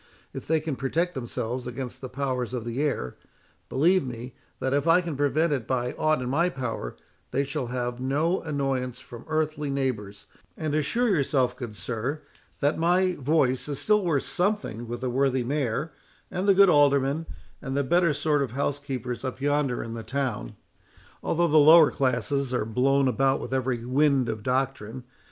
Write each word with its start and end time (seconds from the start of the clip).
If 0.33 0.47
they 0.47 0.59
can 0.59 0.75
protect 0.75 1.13
themselves 1.13 1.67
against 1.67 2.01
the 2.01 2.09
powers 2.09 2.55
of 2.55 2.65
the 2.65 2.81
air, 2.81 3.17
believe 3.69 4.03
me, 4.03 4.33
that 4.59 4.73
if 4.73 4.87
I 4.87 4.99
can 4.99 5.15
prevent 5.15 5.53
it 5.53 5.67
by 5.67 5.91
aught 5.93 6.23
in 6.23 6.27
my 6.27 6.49
power, 6.49 6.95
they 7.29 7.43
shall 7.43 7.67
have 7.67 7.99
no 7.99 8.41
annoyance 8.41 8.99
from 8.99 9.25
earthly 9.27 9.69
neighbours; 9.69 10.25
and 10.57 10.73
assure 10.73 11.09
yourself, 11.09 11.55
good 11.55 11.75
sir, 11.75 12.23
that 12.61 12.79
my 12.79 13.13
voice 13.13 13.69
is 13.69 13.77
still 13.77 14.03
worth 14.03 14.23
something 14.23 14.87
with 14.87 15.01
the 15.01 15.09
worthy 15.11 15.43
Mayor, 15.43 15.93
and 16.31 16.47
the 16.47 16.55
good 16.55 16.67
Aldermen, 16.67 17.27
and 17.61 17.77
the 17.77 17.83
better 17.83 18.11
sort 18.11 18.41
of 18.41 18.53
housekeepers 18.53 19.23
up 19.23 19.39
yonder 19.39 19.83
in 19.83 19.93
the 19.93 20.01
town, 20.01 20.55
although 21.21 21.47
the 21.47 21.59
lower 21.59 21.91
classes 21.91 22.55
are 22.55 22.65
blown 22.65 23.07
about 23.07 23.39
with 23.39 23.53
every 23.53 23.85
wind 23.85 24.29
of 24.29 24.41
doctrine. 24.41 25.03